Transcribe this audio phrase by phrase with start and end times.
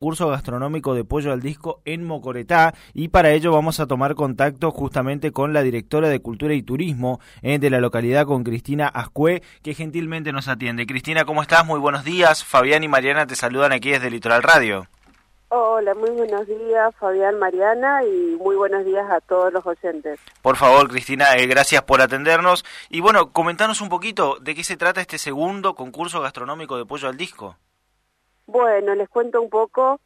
[0.00, 4.70] curso gastronómico de pollo al disco en Mocoretá y para ello vamos a tomar contacto
[4.70, 9.42] justamente con la directora de Cultura y Turismo eh, de la localidad, con Cristina Ascue,
[9.62, 10.86] que gentilmente nos atiende.
[10.86, 11.66] Cristina, ¿cómo estás?
[11.66, 12.42] Muy buenos días.
[12.42, 14.86] Fabián y Mariana te saludan aquí desde Litoral Radio.
[15.50, 20.18] Hola, muy buenos días, Fabián, Mariana, y muy buenos días a todos los oyentes.
[20.40, 22.64] Por favor, Cristina, eh, gracias por atendernos.
[22.88, 27.06] Y bueno, comentanos un poquito de qué se trata este segundo concurso gastronómico de pollo
[27.06, 27.58] al disco.
[28.46, 30.00] Bueno, les cuento un poco.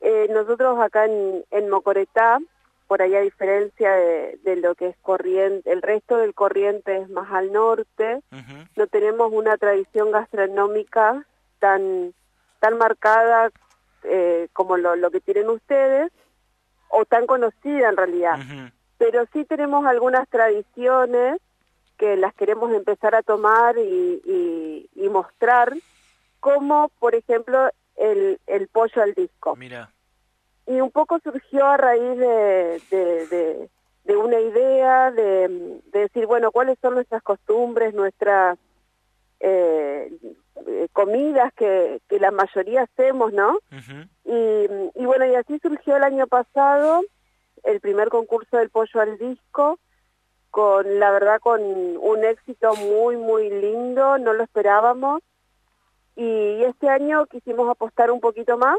[0.00, 2.40] Eh, nosotros acá en, en, Mocoretá,
[2.88, 7.30] por ahí a diferencia de, lo que es corriente, el resto del corriente es más
[7.30, 8.20] al norte,
[8.76, 11.24] no tenemos una tradición gastronómica
[11.60, 12.12] tan,
[12.58, 13.50] tan marcada
[14.02, 16.10] eh, como lo, que tienen ustedes,
[16.88, 18.38] o tan conocida en realidad.
[18.98, 21.38] Pero sí tenemos algunas tradiciones
[21.96, 25.72] que las queremos empezar a tomar y, y mostrar,
[26.42, 29.54] como por ejemplo el, el pollo al disco.
[29.54, 29.92] Mira.
[30.66, 33.68] Y un poco surgió a raíz de,
[34.04, 38.58] de, una idea de, decir, bueno, cuáles son nuestras costumbres, nuestras
[39.38, 40.12] eh,
[40.92, 43.58] comidas que, que la mayoría hacemos, ¿no?
[44.24, 47.02] y, y bueno, y así surgió el año pasado
[47.62, 49.78] el primer concurso del pollo al disco,
[50.50, 55.22] con la verdad con un éxito muy, muy lindo, no lo esperábamos
[56.16, 58.78] y este año quisimos apostar un poquito más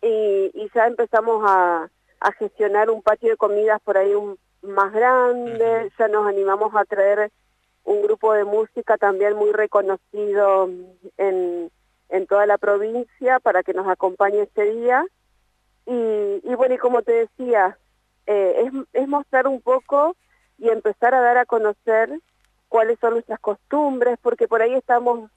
[0.00, 1.88] y, ya empezamos a,
[2.38, 7.32] gestionar un patio de comidas por ahí un, más grande, ya nos animamos a traer
[7.84, 10.70] un grupo de música también muy reconocido
[11.18, 11.70] en,
[12.08, 15.04] en toda la provincia para que nos acompañe este día.
[15.84, 17.76] Y, y bueno, y como te decía,
[18.26, 20.14] eh, es, es mostrar un poco
[20.58, 22.20] y empezar a dar a conocer
[22.68, 25.28] cuáles son nuestras costumbres, porque por ahí estamos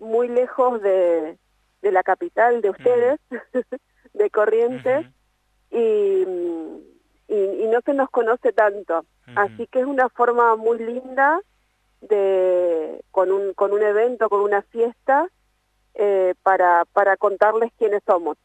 [0.00, 1.38] muy lejos de,
[1.82, 3.20] de la capital de ustedes,
[4.14, 5.06] de Corrientes,
[5.70, 6.24] y,
[7.28, 9.04] y, no se nos conoce tanto.
[9.36, 11.40] Así que es una forma muy linda
[12.00, 15.28] de con un, con un evento, con una fiesta,
[15.94, 18.36] eh, para, para contarles quiénes somos.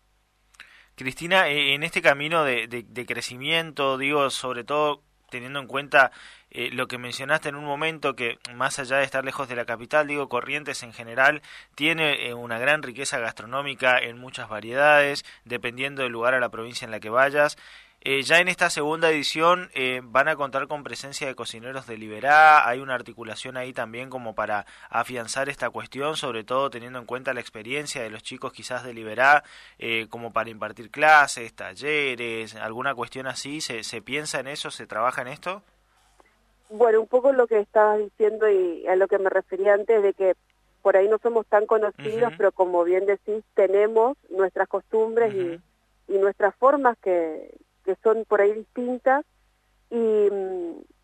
[0.93, 5.01] Cristina, eh, en este camino de, de crecimiento, digo, sobre todo
[5.35, 6.12] teniendo en cuenta
[6.51, 9.66] eh, lo que mencionaste en un momento, que más allá de estar lejos de la
[9.66, 11.41] capital, digo, Corrientes en general
[11.75, 16.85] tiene eh, una gran riqueza gastronómica en muchas variedades, dependiendo del lugar a la provincia
[16.85, 17.57] en la que vayas.
[18.07, 19.71] Eh, ya en esta segunda edición
[20.03, 24.35] van a contar con presencia de cocineros de Liberá, hay una articulación ahí también como
[24.35, 28.83] para afianzar esta cuestión, sobre todo teniendo en cuenta la experiencia de los chicos quizás
[28.83, 29.43] de Liberá,
[30.11, 35.23] como para impartir clases, talleres, alguna cuestión así, ¿se, ¿se piensa en eso, se trabaja
[35.23, 35.63] en esto?
[36.69, 40.13] Bueno, un poco lo que estabas diciendo y a lo que me refería antes de
[40.13, 40.35] que
[40.81, 45.59] por ahí no somos tan conocidos, pero como bien decís, tenemos nuestras costumbres y,
[46.13, 47.49] y, nuestras formas que,
[47.85, 49.25] que son por ahí distintas
[49.90, 50.28] y,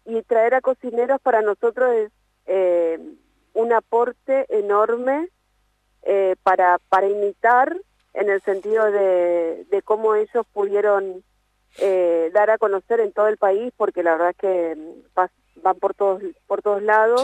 [0.05, 2.11] y traer a cocineros para nosotros es
[2.47, 2.99] eh,
[3.53, 5.29] un aporte enorme
[6.03, 7.77] eh, para, para imitar
[8.13, 11.23] en el sentido de, de cómo ellos pudieron
[11.77, 14.77] eh, dar a conocer en todo el país, porque la verdad es que
[15.61, 17.23] van por todos por todos lados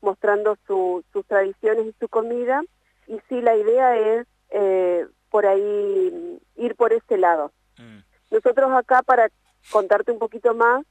[0.00, 2.62] mostrando sus tradiciones y su comida.
[3.06, 7.52] Y sí la idea es eh, por ahí ir por ese lado.
[7.78, 7.98] Mm.
[8.30, 9.30] Nosotros acá para
[9.70, 10.84] contarte un poquito más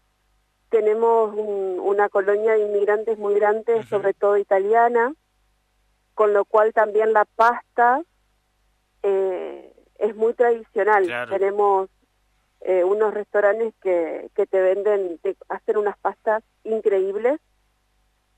[0.70, 5.14] tenemos una colonia de inmigrantes muy grande sobre todo italiana
[6.20, 8.04] con lo cual también la pasta
[9.04, 11.08] eh, es muy tradicional.
[11.30, 11.90] Tenemos
[12.60, 17.40] eh, unos restaurantes que, que te venden, te hacen unas pastas increíbles,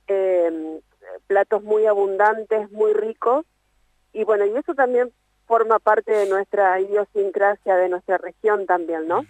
[0.08, 0.80] eh,
[1.26, 3.46] platos muy abundantes, muy ricos,
[4.14, 5.12] y bueno, y eso también
[5.52, 9.26] forma parte de nuestra idiosincrasia, de nuestra región también, ¿no?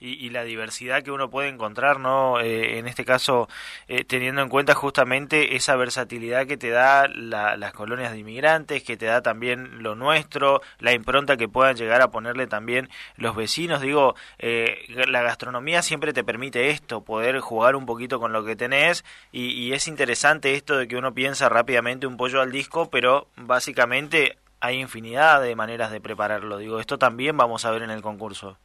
[0.00, 2.40] y, la diversidad que uno puede encontrar, ¿no?
[2.40, 3.48] Eh, en este caso,
[3.88, 8.96] eh, teniendo en cuenta justamente esa versatilidad que te da las colonias de inmigrantes, que
[8.96, 13.80] te da también lo nuestro, la impronta que puedan llegar a ponerle también los vecinos.
[13.80, 18.56] Digo, eh, la gastronomía siempre te permite esto, poder jugar un poquito con lo que
[18.56, 22.88] tenés y, y es interesante esto de que uno piensa rápidamente un pollo al disco,
[22.90, 26.58] pero básicamente hay infinidad de maneras de prepararlo.
[26.58, 28.58] Digo, esto también vamos a ver en el concurso.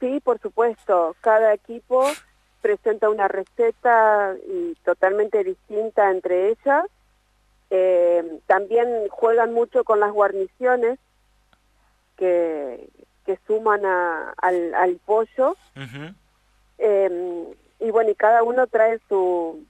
[0.00, 1.16] Sí, por supuesto.
[1.20, 2.06] Cada equipo
[2.60, 6.86] presenta una receta y totalmente distinta entre ellas.
[7.70, 10.98] Eh, también juegan mucho con las guarniciones
[12.16, 12.88] que,
[13.24, 15.56] que suman a, al, al, pollo.
[16.78, 17.46] Em,
[17.80, 19.64] y bueno, y cada uno trae su,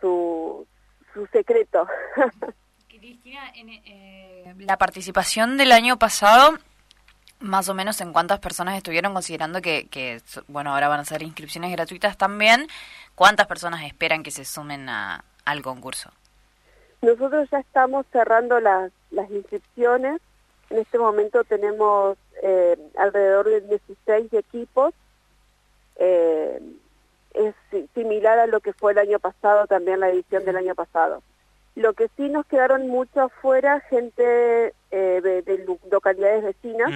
[0.00, 0.66] su,
[1.14, 1.86] su secreto.
[2.88, 4.25] Cristina, en, eh,
[4.58, 6.58] la participación del año pasado
[7.40, 11.70] Más o menos en cuántas personas estuvieron considerando que, bueno, ahora van a ser inscripciones
[11.70, 12.66] gratuitas también.
[13.14, 16.10] ¿Cuántas personas esperan que se sumen a, al concurso?
[17.02, 20.20] Nosotros ya estamos cerrando las, las inscripciones.
[20.70, 24.94] En este momento tenemos eh, alrededor de 16 equipos.
[25.96, 26.58] Eh,
[27.34, 27.54] es
[27.94, 31.22] similar a lo que fue el año pasado, también la edición del año pasado.
[31.76, 36.90] Lo que sí nos quedaron mucho afuera, gente eh, de, localidades vecinas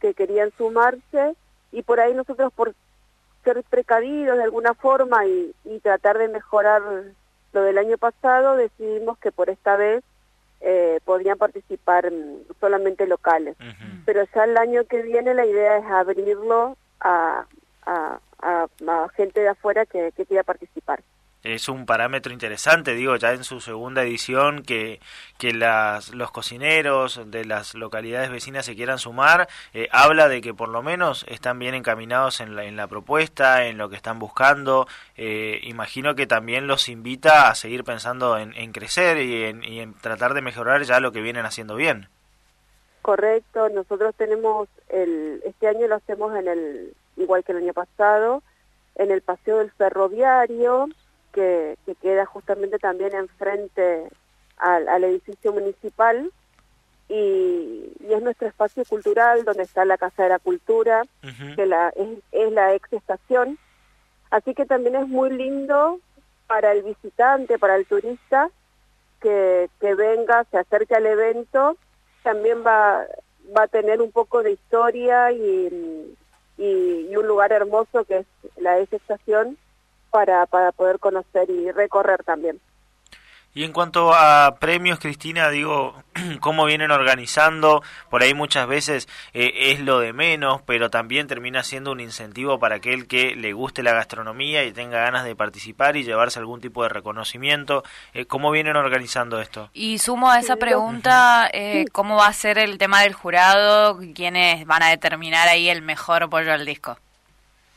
[0.00, 1.36] que querían sumarse
[1.70, 2.74] y por ahí nosotros por
[3.44, 5.54] ser precavidos de alguna forma y,
[5.84, 6.82] tratar de mejorar
[7.52, 10.02] lo del año pasado, decidimos que por esta vez
[10.60, 12.12] eh, podrían participar
[12.58, 13.56] solamente locales.
[14.04, 17.46] Pero ya el año que viene la idea es abrirlo a,
[17.86, 18.18] a,
[19.14, 21.02] gente de afuera que, que quiera participar
[21.42, 25.00] es un parámetro interesante, digo, ya en su segunda edición, que,
[25.38, 30.54] que las, los cocineros de las localidades vecinas se quieran sumar, eh, habla de que
[30.54, 34.18] por lo menos están bien encaminados en la, en la propuesta, en lo que están
[34.18, 34.86] buscando.
[35.16, 39.80] Eh, imagino que también los invita a seguir pensando en, en crecer y en, y
[39.80, 42.08] en tratar de mejorar ya lo que vienen haciendo bien.
[43.02, 48.44] Correcto, nosotros tenemos, el, este año lo hacemos en el, igual que el año pasado,
[48.94, 50.88] en el Paseo del Ferroviario,
[51.32, 54.08] que, queda justamente también enfrente
[54.56, 56.30] al, al edificio municipal.
[57.08, 61.02] Y, es nuestro espacio cultural donde está la Casa de la Cultura,
[61.56, 63.58] que la, es, es la ex estación.
[64.30, 65.98] Así que también es muy lindo
[66.46, 68.50] para el visitante, para el turista,
[69.20, 71.76] que, que venga, se acerque al evento,
[72.22, 73.06] también va,
[73.56, 76.14] va a tener un poco de historia y,
[76.58, 78.26] y, y un lugar hermoso que es
[78.56, 79.56] la ex estación,
[80.12, 82.60] para, para poder conocer y recorrer también.
[83.54, 85.94] Y en cuanto a premios, Cristina, digo,
[86.40, 91.62] cómo vienen organizando, por ahí muchas veces eh, es lo de menos, pero también termina
[91.62, 95.98] siendo un incentivo para aquel que le guste la gastronomía y tenga ganas de participar
[95.98, 97.82] y llevarse algún tipo de reconocimiento.
[98.14, 99.68] Eh, ¿Cómo vienen organizando esto?
[99.74, 103.98] Y sumo a esa pregunta, eh, ¿cómo va a ser el tema del jurado?
[104.14, 106.96] ¿Quiénes van a determinar ahí el mejor pollo al disco?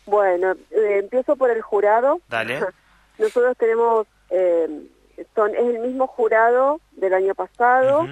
[0.05, 2.19] Bueno, eh, empiezo por el jurado.
[2.29, 2.59] Dale.
[3.17, 4.87] Nosotros tenemos, eh,
[5.33, 8.07] son, es el mismo jurado del año pasado,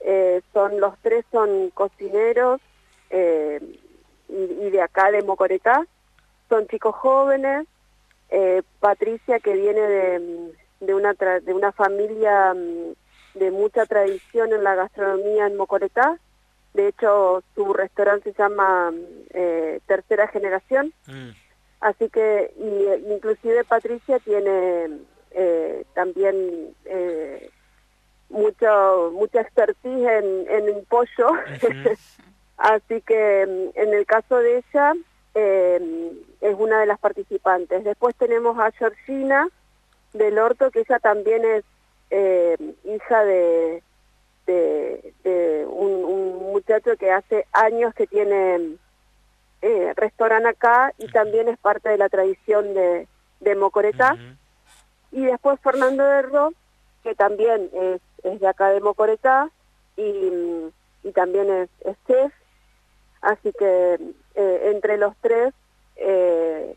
[0.00, 2.60] eh, son los tres son cocineros
[3.10, 5.86] y, y, de acá de Mocoretá,
[6.48, 7.66] son chicos jóvenes,
[8.80, 14.74] Patricia que viene de, de, una, de una familia mm, de mucha tradición en la
[14.74, 16.18] gastronomía en Mocoretá,
[16.74, 18.92] de hecho, su restaurante se llama
[19.30, 20.92] eh, Tercera Generación.
[21.06, 21.30] Mm.
[21.80, 24.98] Así que, y, inclusive Patricia tiene
[25.30, 27.48] eh, también eh,
[28.28, 31.32] mucho, mucha expertise en, en pollo.
[32.56, 34.94] Así que en el caso de ella,
[35.34, 37.82] es una de las participantes.
[37.82, 39.48] Después tenemos a Georgina
[40.12, 41.64] del Orto, que ella también es
[42.84, 43.82] hija de
[44.46, 48.76] de, un, muchacho que hace años que tiene
[49.60, 53.08] eh, restaurante acá y también es parte de la tradición de,
[53.40, 54.16] de Mocoretá.
[55.10, 56.52] Y después Fernando Derro,
[57.02, 59.50] que también es, es de acá de Mocoretá
[59.96, 60.30] y,
[61.02, 62.32] y también es, es chef.
[63.20, 63.98] Así que
[64.34, 65.54] eh, entre los tres
[65.96, 66.76] eh,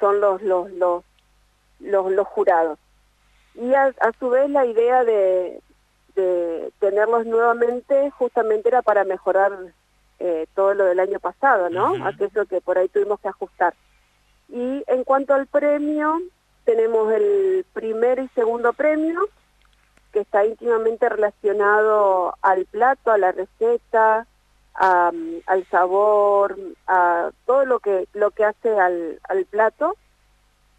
[0.00, 1.04] son los, los, los,
[1.80, 2.78] los, los jurados.
[3.54, 5.60] Y a, a, su vez la idea de,
[6.14, 9.52] de tenerlos nuevamente justamente era para mejorar
[10.18, 12.06] eh, todo lo del año pasado, ¿no?
[12.06, 13.74] Aquello que por ahí tuvimos que ajustar.
[14.48, 16.20] Y en cuanto al premio,
[16.64, 19.20] tenemos el primer y segundo premio,
[20.12, 24.26] que está íntimamente relacionado al plato, a la receta,
[24.74, 26.56] al sabor,
[26.86, 29.96] a todo lo que, lo que hace al, al plato.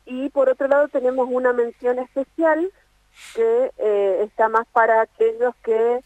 [0.05, 2.71] Y por otro lado tenemos una mención especial
[3.33, 5.99] que eh, está más para aquellos que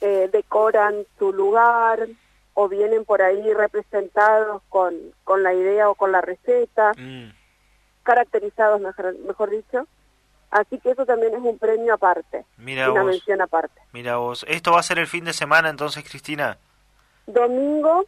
[0.00, 2.06] eh, decoran su lugar
[2.54, 7.30] o vienen por ahí representados con, con la idea o con la receta, mm.
[8.02, 9.86] caracterizados mejor, mejor dicho.
[10.50, 13.80] Así que eso también es un premio aparte, una mención aparte.
[13.92, 16.56] Mira vos, ¿esto va a ser el fin de semana entonces, Cristina?
[17.26, 18.06] Domingo,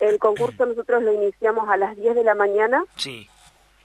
[0.00, 2.84] el concurso nosotros lo iniciamos a las 10 de la mañana.
[2.96, 3.28] Sí.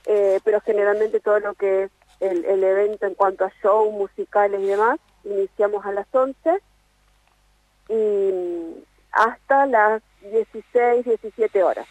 [0.06, 4.60] Eh, pero generalmente todo lo que es el, el, evento en cuanto a show, musicales
[4.60, 6.36] y demás, iniciamos a las 11
[7.88, 11.86] y hasta las 16, 17 horas.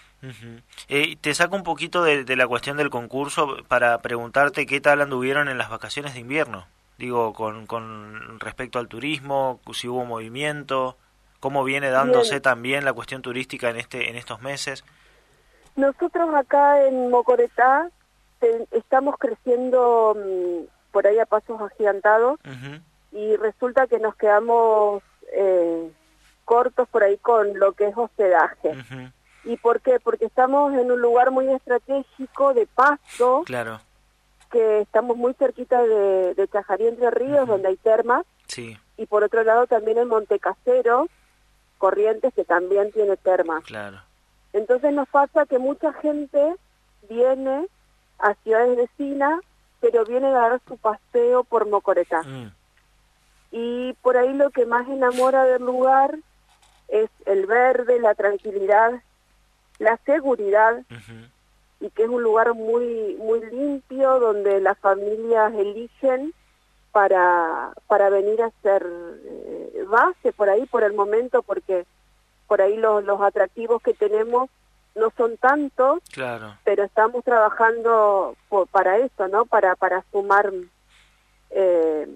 [0.89, 5.01] eh, te saco un poquito de, de, la cuestión del concurso para preguntarte qué tal
[5.01, 6.65] anduvieron en las vacaciones de invierno.
[6.97, 10.97] Digo, con, con respecto al turismo, si hubo movimiento,
[11.39, 14.83] ¿Cómo viene dándose también la cuestión turística en, este, en estos meses?
[15.75, 17.89] Nosotros acá en Mocoretá
[18.71, 22.39] estamos creciendo mm, por ahí a pasos agigantados
[23.11, 25.03] y resulta que nos quedamos
[25.33, 25.91] eh,
[26.45, 28.73] cortos por ahí con lo que es hospedaje.
[29.43, 29.99] ¿Y por qué?
[29.99, 33.43] Porque estamos en un lugar muy estratégico de paso.
[33.45, 33.79] Claro.
[34.51, 38.25] Que estamos muy cerquita de, de Chajarí Entre Ríos, donde hay termas.
[38.47, 38.77] Sí.
[38.97, 41.07] Y por otro lado también en Montecasero,
[41.77, 43.63] Corrientes, que también tiene termas.
[43.63, 44.01] Claro.
[44.53, 46.55] Entonces nos pasa que mucha gente
[47.09, 47.67] viene
[48.19, 49.41] a ciudades vecinas,
[49.79, 52.23] pero viene a dar su paseo por Mocoretá.
[52.23, 52.51] Mm.
[53.51, 56.17] Y por ahí lo que más enamora del lugar
[56.87, 59.01] es el verde, la tranquilidad,
[59.79, 60.83] la seguridad,
[61.79, 66.33] y que es un lugar muy, muy limpio donde las familias eligen
[66.91, 71.85] para, para venir a hacer eh, base por ahí por el momento, porque
[72.47, 74.49] por ahí los, los atractivos que tenemos
[74.97, 76.55] no son tantos, claro.
[76.63, 78.35] pero estamos trabajando
[78.71, 79.45] para eso, ¿no?
[79.45, 80.51] Para, para sumar
[81.51, 82.07] eh,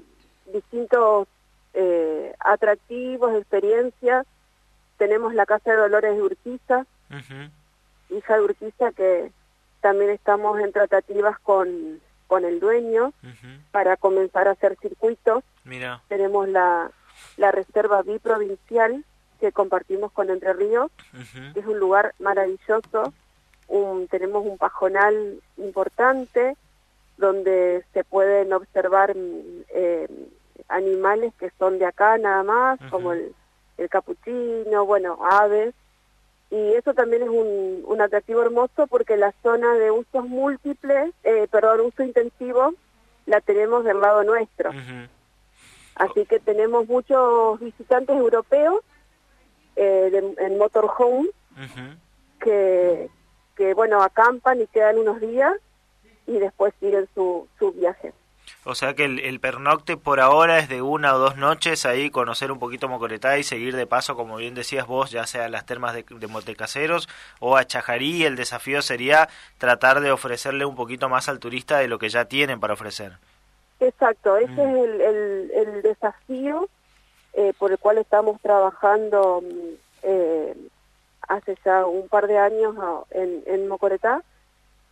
[0.52, 1.28] distintos
[1.74, 4.26] eh, atractivos, experiencias.
[4.98, 6.86] Tenemos la Casa de Dolores de Urquiza,
[8.10, 9.32] hija de Urquiza, que
[9.80, 13.14] también estamos en tratativas con, con el dueño
[13.72, 15.44] para comenzar a hacer circuitos.
[15.64, 16.02] Mira.
[16.08, 16.92] Tenemos la,
[17.38, 19.04] la reserva biprovincial
[19.42, 20.92] que compartimos con Entre Ríos,
[21.54, 23.12] que es un lugar maravilloso.
[23.68, 26.56] Un, tenemos un pajonal importante
[27.18, 30.08] donde se pueden observar eh,
[30.70, 33.34] animales que son de acá nada más, como el,
[33.78, 35.74] el, capuchino, bueno, aves.
[36.52, 41.48] Y eso también es un, un atractivo hermoso porque la zona de usos múltiples, eh,
[41.50, 42.74] perdón, uso intensivo,
[43.26, 44.72] la tenemos del lado nuestro.
[45.96, 48.84] Así que tenemos muchos visitantes europeos
[49.76, 51.30] eh, en motorhome
[52.40, 53.10] que,
[53.56, 55.54] que, bueno, acampan y quedan unos días
[56.28, 58.14] y después siguen su, su viaje.
[58.64, 62.52] O sea que el, pernocte por ahora es de una o dos noches ahí, conocer
[62.52, 65.66] un poquito Mocoretá y seguir de paso, como bien decías vos, ya sea a las
[65.66, 67.10] termas de, de Montecaseros
[67.40, 68.24] o a Chajarí.
[68.24, 72.26] El desafío sería tratar de ofrecerle un poquito más al turista de lo que ya
[72.26, 73.14] tienen para ofrecer.
[73.80, 74.60] Exacto, ese mm.
[74.60, 76.70] es el, el, el desafío
[77.34, 79.74] eh, por el cual estamos trabajando mm,
[80.04, 80.56] eh,
[81.28, 82.76] hace ya un par de años
[83.12, 84.22] en, en Mocoretá.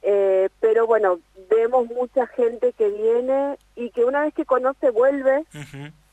[0.01, 1.19] Eh, pero bueno,
[1.49, 5.43] vemos mucha gente que viene y que una vez que conoce vuelve,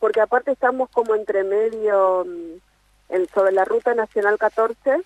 [0.01, 5.03] porque aparte estamos como entre medio mm, en, sobre la Ruta Nacional 14,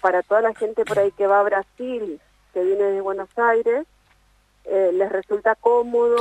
[0.00, 2.18] para toda la gente por ahí que va a Brasil,
[2.54, 3.86] que viene de Buenos Aires,
[4.64, 6.16] les resulta cómodo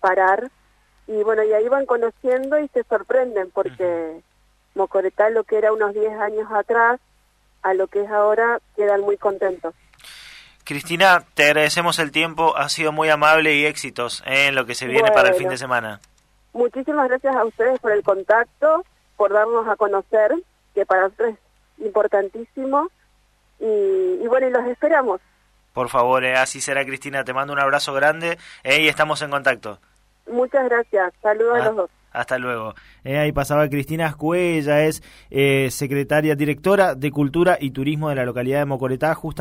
[0.00, 0.50] parar
[1.06, 4.20] y bueno, y ahí van conociendo y se sorprenden porque
[4.74, 7.00] Mocoretá, lo que era unos 10 años atrás,
[7.62, 9.74] a lo que es ahora, quedan muy contentos.
[10.64, 14.86] Cristina, te agradecemos el tiempo, ha sido muy amable y éxitos en lo que se
[14.86, 16.00] viene para el fin de semana.
[16.54, 18.84] Muchísimas gracias a ustedes por el contacto,
[19.16, 20.32] por darnos a conocer,
[20.74, 22.88] que para nosotros es importantísimo.
[23.60, 25.20] Y, bueno, y los esperamos.
[25.72, 29.30] Por favor, eh, así será Cristina, te mando un abrazo grande eh, y estamos en
[29.30, 29.78] contacto.
[30.30, 31.12] Muchas gracias.
[31.22, 31.90] Saludos a ah, los dos.
[32.14, 32.74] Hasta luego.
[33.02, 38.14] Eh, ahí pasaba Cristina Ascue, ella es eh, secretaria, directora de Cultura y Turismo de
[38.14, 39.12] la localidad de Mocoretá.
[39.16, 39.32] Justa